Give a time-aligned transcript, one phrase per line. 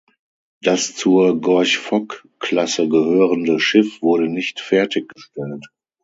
[0.63, 5.67] Das zur "Gorch-Fock"-Klasse gehörende Schiff wurde nicht fertiggestellt.